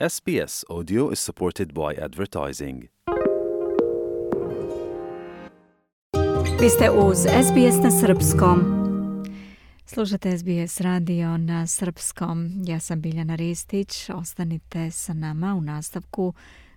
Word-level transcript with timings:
SBS 0.00 0.64
Audio 0.68 1.10
is 1.12 1.20
supported 1.20 1.72
by 1.72 2.04
advertising. 2.04 2.88
Vi 6.60 6.68
ste 6.68 6.90
uz 6.90 7.18
SBS 7.18 7.82
na 7.82 7.90
srpskom. 7.90 8.60
Slušate 9.86 10.38
SBS 10.38 10.80
radio 10.80 11.36
na 11.36 11.66
srpskom. 11.66 12.50
Ja 12.66 12.80
sam 12.80 13.00
Biljana 13.00 13.34
Ristić. 13.34 14.10
Ostanite 14.10 14.90
sa 14.90 15.12
nama 15.12 15.54
u 15.54 15.60
nastavku. 15.60 16.34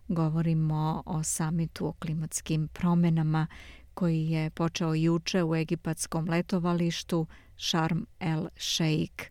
Govorimo 0.08 1.04
o 1.06 1.24
samitu 1.24 1.88
o 1.88 1.94
klimatskim 1.94 2.68
promenama 2.68 3.48
koji 3.94 4.26
je 4.26 4.50
počeo 4.50 4.94
juče 4.94 5.44
u 5.44 5.56
egipatskom 5.56 6.30
letovalištu 6.30 7.28
Sharm 7.58 8.00
el 8.20 8.48
Sheikh. 8.58 9.24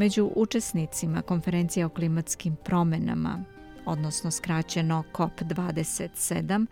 Među 0.00 0.30
učesnicima 0.36 1.22
konferencija 1.22 1.86
o 1.86 1.88
klimatskim 1.88 2.56
promenama, 2.64 3.44
odnosno 3.86 4.30
skraćeno 4.30 5.04
COP27, 5.12 6.66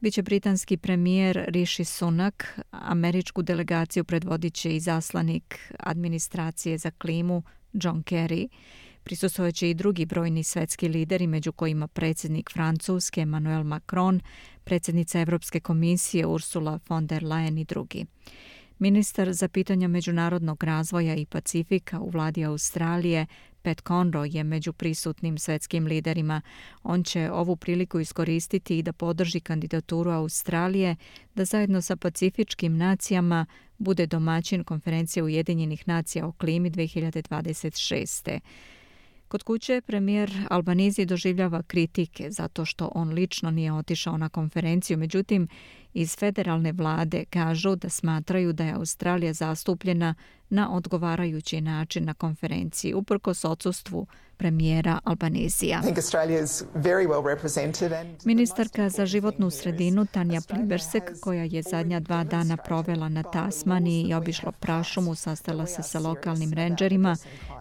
Biće 0.00 0.22
britanski 0.22 0.76
premijer 0.76 1.44
Rishi 1.48 1.84
Sunak, 1.84 2.60
američku 2.70 3.42
delegaciju 3.42 4.04
predvodit 4.04 4.54
će 4.54 4.76
i 4.76 4.80
zaslanik 4.80 5.72
administracije 5.78 6.78
za 6.78 6.90
klimu 6.90 7.42
John 7.72 8.02
Kerry, 8.02 8.48
Prisustvovat 9.04 9.54
će 9.54 9.70
i 9.70 9.74
drugi 9.74 10.06
brojni 10.06 10.44
svetski 10.44 10.88
lideri, 10.88 11.26
među 11.26 11.52
kojima 11.52 11.88
predsjednik 11.88 12.50
Francuske 12.52 13.20
Emmanuel 13.20 13.62
Macron, 13.62 14.20
predsjednica 14.64 15.20
Evropske 15.20 15.60
komisije 15.60 16.26
Ursula 16.26 16.78
von 16.88 17.06
der 17.06 17.22
Leyen 17.22 17.60
i 17.60 17.64
drugi. 17.64 18.06
Ministar 18.80 19.32
za 19.32 19.48
pitanja 19.48 19.88
međunarodnog 19.88 20.64
razvoja 20.64 21.14
i 21.14 21.26
Pacifika 21.26 22.00
u 22.00 22.10
vladi 22.10 22.44
Australije, 22.44 23.26
Pat 23.62 23.82
Conroy, 23.82 24.36
je 24.36 24.44
među 24.44 24.72
prisutnim 24.72 25.38
svetskim 25.38 25.86
liderima. 25.86 26.40
On 26.82 27.04
će 27.04 27.30
ovu 27.30 27.56
priliku 27.56 28.00
iskoristiti 28.00 28.78
i 28.78 28.82
da 28.82 28.92
podrži 28.92 29.40
kandidaturu 29.40 30.10
Australije 30.10 30.96
da 31.34 31.44
zajedno 31.44 31.82
sa 31.82 31.96
pacifičkim 31.96 32.76
nacijama 32.76 33.46
bude 33.78 34.06
domaćin 34.06 34.64
konferencije 34.64 35.22
Ujedinjenih 35.22 35.88
nacija 35.88 36.26
o 36.26 36.32
klimi 36.32 36.70
2026. 36.70 38.40
Kod 39.28 39.42
kuće 39.42 39.80
premijer 39.80 40.46
Albanizi 40.50 41.04
doživljava 41.04 41.62
kritike 41.62 42.30
zato 42.30 42.64
što 42.64 42.90
on 42.94 43.08
lično 43.08 43.50
nije 43.50 43.72
otišao 43.72 44.16
na 44.16 44.28
konferenciju, 44.28 44.98
međutim 44.98 45.48
iz 45.94 46.16
federalne 46.16 46.72
vlade 46.72 47.24
kažu 47.30 47.76
da 47.76 47.88
smatraju 47.88 48.52
da 48.52 48.64
je 48.64 48.72
Australija 48.72 49.32
zastupljena 49.32 50.14
na 50.50 50.72
odgovarajući 50.72 51.60
način 51.60 52.04
na 52.04 52.14
konferenciji, 52.14 52.94
uprkos 52.94 53.44
odsustvu 53.44 54.06
premijera 54.36 54.98
Albanizija. 55.04 55.82
Ministarka 58.24 58.88
za 58.88 59.06
životnu 59.06 59.50
sredinu 59.50 60.06
Tanja 60.06 60.40
Plibersek, 60.48 61.02
koja 61.20 61.44
je 61.44 61.62
zadnja 61.62 62.00
dva 62.00 62.24
dana 62.24 62.56
provela 62.56 63.08
na 63.08 63.22
Tasmani 63.22 64.02
i 64.02 64.14
obišla 64.14 64.52
prašumu, 64.52 65.14
sastala 65.14 65.66
se 65.66 65.82
sa 65.82 65.98
lokalnim 65.98 66.52
renđerima, 66.52 67.16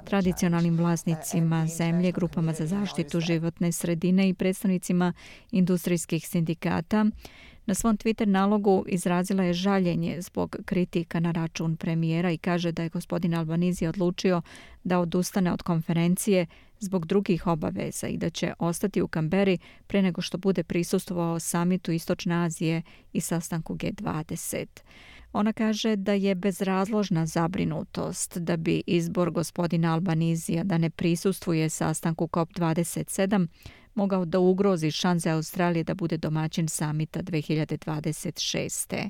tradicionalnim 0.05 0.77
vlasnicima 0.77 1.67
zemlje, 1.67 2.11
grupama 2.11 2.53
za 2.53 2.65
zaštitu 2.65 3.19
životne 3.19 3.71
sredine 3.71 4.29
i 4.29 4.33
predstavnicima 4.33 5.13
industrijskih 5.51 6.27
sindikata, 6.27 7.05
Na 7.69 7.75
svom 7.75 7.97
Twitter 7.97 8.25
nalogu 8.25 8.85
izrazila 8.87 9.43
je 9.43 9.53
žaljenje 9.53 10.21
zbog 10.21 10.55
kritika 10.65 11.19
na 11.19 11.31
račun 11.31 11.75
premijera 11.75 12.31
i 12.31 12.37
kaže 12.37 12.71
da 12.71 12.83
je 12.83 12.89
gospodin 12.89 13.33
Albanizi 13.33 13.87
odlučio 13.87 14.41
da 14.83 14.99
odustane 14.99 15.53
od 15.53 15.61
konferencije 15.61 16.45
zbog 16.79 17.05
drugih 17.05 17.47
obaveza 17.47 18.07
i 18.07 18.17
da 18.17 18.29
će 18.29 18.53
ostati 18.59 19.01
u 19.01 19.07
Kamberi 19.07 19.57
pre 19.87 20.01
nego 20.01 20.21
što 20.21 20.37
bude 20.37 20.63
prisustovao 20.63 21.39
samitu 21.39 21.91
Istočne 21.91 22.35
Azije 22.35 22.81
i 23.13 23.21
sastanku 23.21 23.75
G20. 23.75 24.65
Ona 25.33 25.53
kaže 25.53 25.95
da 25.95 26.13
je 26.13 26.35
bezrazložna 26.35 27.25
zabrinutost 27.25 28.37
da 28.37 28.57
bi 28.57 28.83
izbor 28.87 29.31
gospodina 29.31 29.93
Albanizija 29.93 30.63
da 30.63 30.77
ne 30.77 30.89
prisustuje 30.89 31.69
sastanku 31.69 32.27
COP27 32.27 33.47
mogao 33.95 34.25
da 34.25 34.39
ugrozi 34.39 34.91
šanse 34.91 35.29
Australije 35.29 35.83
da 35.83 35.93
bude 35.93 36.17
domaćin 36.17 36.67
samita 36.67 37.19
2026. 37.23 39.09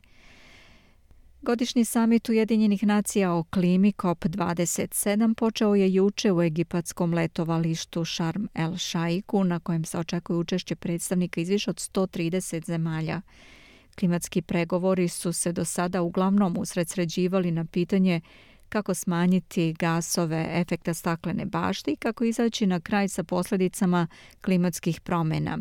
Godišnji 1.42 1.86
samit 1.86 2.30
Ujedinjenih 2.30 2.84
nacija 2.84 3.34
o 3.34 3.44
klimi 3.44 3.94
COP27 3.94 5.34
počeo 5.34 5.76
je 5.76 5.94
juče 5.94 6.32
u 6.32 6.42
egipatskom 6.42 7.14
letovalištu 7.14 8.06
Sharm 8.06 8.46
el 8.56 8.78
Shaiku 8.78 9.44
na 9.44 9.60
kojem 9.60 9.86
se 9.86 9.98
očekuje 10.00 10.38
učešće 10.38 10.76
predstavnika 10.76 11.42
iz 11.42 11.50
više 11.50 11.70
od 11.70 11.76
130 11.76 12.66
zemalja. 12.66 13.22
Klimatski 14.00 14.42
pregovori 14.42 15.08
su 15.08 15.34
se 15.34 15.52
do 15.52 15.66
sada 15.66 16.02
uglavnom 16.02 16.56
usredsređivali 16.60 17.52
na 17.52 17.66
pitanje 17.66 18.22
kako 18.70 18.94
smanjiti 18.94 19.74
gasove 19.74 20.48
efekta 20.52 20.94
staklene 20.94 21.46
bašte 21.46 21.92
i 21.92 21.96
kako 21.96 22.24
izaći 22.24 22.66
na 22.66 22.80
kraj 22.80 23.08
sa 23.08 23.24
posljedicama 23.24 24.08
klimatskih 24.42 25.02
promjena. 25.02 25.58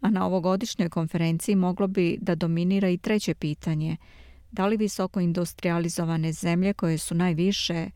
A 0.00 0.10
na 0.10 0.26
ovogodišnjoj 0.26 0.88
konferenciji 0.88 1.54
moglo 1.54 1.86
bi 1.86 2.18
da 2.20 2.34
dominira 2.34 2.88
i 2.88 2.98
treće 2.98 3.34
pitanje. 3.34 3.96
Da 4.50 4.66
li 4.66 4.76
visoko 4.76 5.20
industrializovane 5.20 6.32
zemlje 6.32 6.74
koje 6.74 6.98
su 6.98 7.14
najviše 7.14 7.90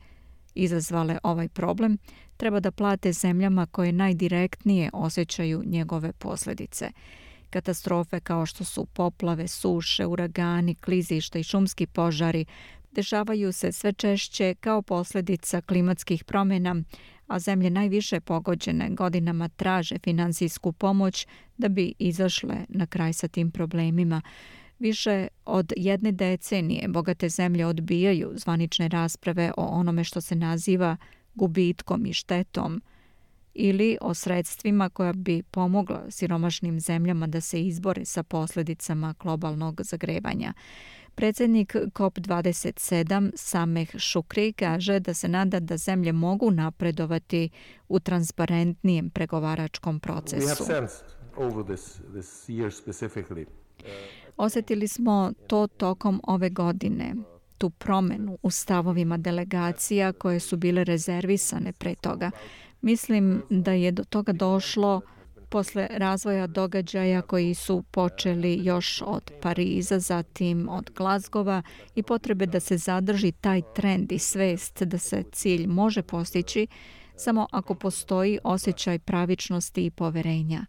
izazvale 0.55 1.19
ovaj 1.23 1.49
problem 1.49 1.99
treba 2.37 2.61
da 2.61 2.71
plate 2.71 3.13
zemljama 3.13 3.67
koje 3.67 3.93
najdirektnije 3.93 4.91
osjećaju 4.93 5.63
njegove 5.67 6.13
posljedice? 6.13 6.91
Katastrofe 7.51 8.21
kao 8.21 8.47
što 8.47 8.65
su 8.65 8.85
poplave, 8.85 9.49
suše, 9.49 10.07
uragani, 10.07 10.75
klizišta 10.75 11.39
i 11.39 11.43
šumski 11.43 11.87
požari 11.87 12.45
dešavaju 12.93 13.53
se 13.53 13.73
sve 13.73 13.93
češće 13.93 14.55
kao 14.61 14.83
posljedica 14.83 15.61
klimatskih 15.61 16.25
promjena, 16.25 16.77
a 17.27 17.39
zemlje 17.39 17.71
najviše 17.71 18.21
pogođene 18.21 18.91
godinama 18.91 19.49
traže 19.49 19.99
finansijsku 19.99 20.73
pomoć 20.73 21.27
da 21.59 21.69
bi 21.69 21.95
izašle 21.99 22.57
na 22.69 22.87
kraj 22.87 23.13
sa 23.13 23.29
tim 23.29 23.51
problemima. 23.51 24.23
Više 24.79 25.29
od 25.45 25.73
jedne 25.77 26.13
decenije 26.13 26.89
bogate 26.89 27.29
zemlje 27.29 27.67
odbijaju 27.67 28.33
zvanične 28.35 28.89
rasprave 28.89 29.53
o 29.57 29.65
onome 29.65 30.05
što 30.05 30.21
se 30.21 30.35
naziva 30.35 30.97
gubitkom 31.35 32.07
i 32.07 32.13
štetom 32.13 32.83
ili 33.55 33.99
o 34.01 34.15
sredstvima 34.15 34.89
koja 34.89 35.13
bi 35.13 35.43
pomogla 35.43 36.05
siromašnim 36.11 36.81
zemljama 36.81 37.27
da 37.27 37.41
se 37.41 37.63
izbore 37.63 38.05
sa 38.05 38.23
posljedicama 38.23 39.15
globalnog 39.21 39.81
zagrevanja. 39.85 40.53
Predsjednik 41.15 41.75
COP27 41.75 43.31
Sameh 43.35 43.89
Šukri 43.99 44.53
kaže 44.53 45.01
da 45.01 45.15
se 45.15 45.29
nada 45.29 45.61
da 45.61 45.77
zemlje 45.77 46.13
mogu 46.13 46.51
napredovati 46.51 47.51
u 47.89 48.01
transparentnijem 48.01 49.11
pregovaračkom 49.11 50.01
procesu. 50.01 50.65
Osjetili 54.37 54.89
smo 54.89 55.33
to 55.47 55.67
tokom 55.67 56.21
ove 56.25 56.51
godine, 56.51 57.15
tu 57.59 57.71
promenu 57.71 58.39
u 58.43 58.51
stavovima 58.51 59.17
delegacija 59.17 60.13
koje 60.13 60.41
su 60.41 60.57
bile 60.57 60.85
rezervisane 60.85 61.73
pre 61.73 61.95
toga. 61.95 62.31
Mislim 62.81 63.43
da 63.51 63.73
je 63.73 63.93
do 63.93 64.05
toga 64.05 64.33
došlo 64.33 65.01
posle 65.53 65.89
razvoja 65.91 66.47
događaja 66.47 67.23
koji 67.23 67.55
su 67.55 67.85
počeli 67.91 68.61
još 68.65 69.03
od 69.07 69.31
Pariza, 69.43 69.99
zatim 69.99 70.69
od 70.69 70.91
Glazgova 70.97 71.63
i 71.95 72.03
potrebe 72.03 72.47
da 72.47 72.61
se 72.61 72.77
zadrži 72.77 73.33
taj 73.33 73.63
trend 73.75 74.13
i 74.13 74.19
svest 74.19 74.83
da 74.83 74.99
se 74.99 75.23
cilj 75.33 75.67
može 75.67 76.03
postići 76.03 76.67
samo 77.17 77.47
ako 77.51 77.75
postoji 77.75 78.39
osjećaj 78.45 78.99
pravičnosti 78.99 79.87
i 79.87 79.91
poverenja. 79.91 80.67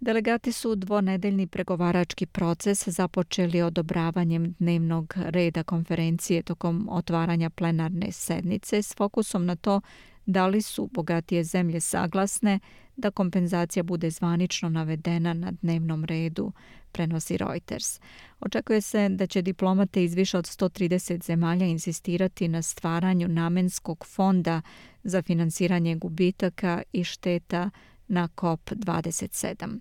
Delegati 0.00 0.52
su 0.52 0.74
dvonedeljni 0.74 1.46
pregovarački 1.46 2.26
proces 2.26 2.88
započeli 2.88 3.62
odobravanjem 3.62 4.54
dnevnog 4.58 5.14
reda 5.16 5.62
konferencije 5.62 6.42
tokom 6.42 6.88
otvaranja 6.90 7.50
plenarne 7.50 8.12
sednice 8.12 8.82
s 8.82 8.94
fokusom 8.96 9.46
na 9.46 9.56
to 9.56 9.80
da 10.26 10.46
li 10.46 10.62
su 10.62 10.88
bogatije 10.92 11.44
zemlje 11.44 11.80
saglasne 11.80 12.60
da 12.96 13.10
kompenzacija 13.10 13.82
bude 13.82 14.10
zvanično 14.10 14.68
navedena 14.68 15.32
na 15.32 15.52
dnevnom 15.62 16.04
redu, 16.04 16.52
prenosi 16.92 17.36
Reuters. 17.36 18.00
Očekuje 18.40 18.80
se 18.80 19.08
da 19.08 19.26
će 19.26 19.42
diplomate 19.42 20.04
iz 20.04 20.14
više 20.14 20.38
od 20.38 20.44
130 20.44 21.24
zemalja 21.24 21.66
insistirati 21.66 22.48
na 22.48 22.62
stvaranju 22.62 23.28
namenskog 23.28 24.06
fonda 24.06 24.62
za 25.02 25.22
finansiranje 25.22 25.96
gubitaka 25.96 26.82
i 26.92 27.04
šteta 27.04 27.70
na 28.08 28.28
COP27. 28.28 29.78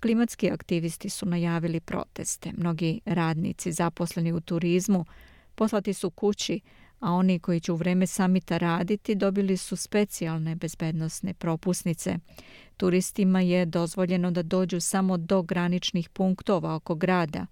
Klimatski 0.00 0.50
aktivisti 0.50 1.10
su 1.10 1.26
najavili 1.26 1.80
proteste. 1.80 2.52
Mnogi 2.56 3.00
radnici 3.04 3.72
zaposleni 3.72 4.32
u 4.32 4.40
turizmu 4.40 5.04
poslati 5.54 5.94
su 5.94 6.10
kući, 6.10 6.60
a 7.02 7.12
oni 7.12 7.38
koji 7.38 7.60
će 7.60 7.72
u 7.72 7.76
vreme 7.76 8.06
samita 8.06 8.58
raditi 8.58 9.14
dobili 9.14 9.56
su 9.56 9.76
specijalne 9.76 10.54
bezbednostne 10.54 11.34
propusnice. 11.34 12.18
Turistima 12.76 13.40
je 13.40 13.66
dozvoljeno 13.66 14.30
da 14.30 14.42
dođu 14.42 14.80
samo 14.80 15.16
do 15.16 15.42
graničnih 15.42 16.08
punktova 16.08 16.74
oko 16.74 16.94
grada. 16.94 17.46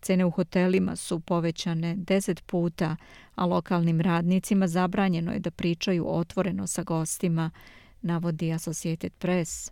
Cene 0.00 0.24
u 0.24 0.30
hotelima 0.30 0.96
su 0.96 1.20
povećane 1.20 1.96
10 1.96 2.42
puta, 2.42 2.96
a 3.34 3.46
lokalnim 3.46 4.00
radnicima 4.00 4.66
zabranjeno 4.68 5.32
je 5.32 5.38
da 5.38 5.50
pričaju 5.50 6.04
otvoreno 6.08 6.66
sa 6.66 6.82
gostima, 6.82 7.50
navodi 8.02 8.52
Associated 8.52 9.12
Press. 9.18 9.70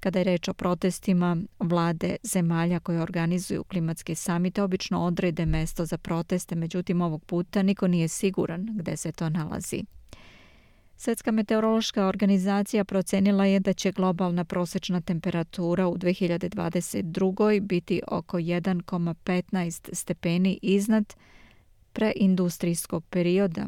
Kada 0.00 0.18
je 0.18 0.24
reč 0.24 0.48
o 0.48 0.54
protestima, 0.54 1.36
vlade 1.58 2.16
zemalja 2.22 2.80
koje 2.80 3.02
organizuju 3.02 3.64
klimatske 3.64 4.14
samite 4.14 4.62
obično 4.62 5.04
odrede 5.04 5.46
mesto 5.46 5.84
za 5.84 5.98
proteste, 5.98 6.54
međutim 6.54 7.00
ovog 7.00 7.24
puta 7.24 7.62
niko 7.62 7.88
nije 7.88 8.08
siguran 8.08 8.66
gde 8.70 8.96
se 8.96 9.12
to 9.12 9.28
nalazi. 9.28 9.84
Svetska 10.98 11.30
meteorološka 11.30 12.06
organizacija 12.06 12.84
procenila 12.84 13.46
je 13.46 13.60
da 13.60 13.72
će 13.72 13.92
globalna 13.92 14.44
prosečna 14.44 15.00
temperatura 15.00 15.88
u 15.88 15.96
2022. 15.96 17.60
biti 17.60 18.00
oko 18.08 18.38
1,15 18.38 19.94
stepeni 19.94 20.58
iznad 20.62 21.14
preindustrijskog 21.92 23.04
perioda, 23.04 23.66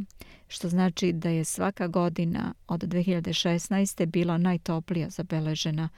što 0.49 0.69
znači 0.69 1.13
da 1.13 1.29
je 1.29 1.45
svaka 1.45 1.87
godina 1.87 2.55
od 2.67 2.81
2016. 2.81 4.07
bila 4.07 4.39
najtoplija 4.39 5.11
zabeležena. 5.11 5.89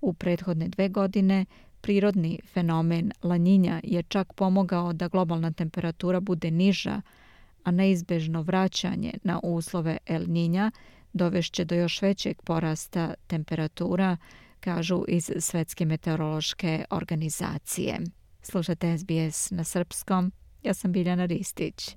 U 0.00 0.12
prethodne 0.12 0.68
dve 0.68 0.88
godine 0.88 1.46
prirodni 1.80 2.38
fenomen 2.52 3.12
lanjinja 3.22 3.80
je 3.84 4.02
čak 4.02 4.32
pomogao 4.32 4.92
da 4.92 5.08
globalna 5.08 5.52
temperatura 5.52 6.20
bude 6.20 6.50
niža, 6.50 7.00
a 7.64 7.70
neizbežno 7.70 8.42
vraćanje 8.42 9.12
na 9.22 9.40
uslove 9.42 9.98
El 10.06 10.24
Ninja 10.28 10.70
dovešće 11.12 11.64
do 11.64 11.74
još 11.74 12.02
većeg 12.02 12.42
porasta 12.42 13.14
temperatura, 13.26 14.16
kažu 14.60 15.04
iz 15.08 15.30
Svetske 15.38 15.84
meteorološke 15.84 16.84
organizacije. 16.90 18.00
Slušate 18.42 18.98
SBS 18.98 19.50
na 19.50 19.64
srpskom. 19.64 20.32
Ja 20.62 20.74
sam 20.74 20.92
Biljana 20.92 21.24
Ristić. 21.24 21.96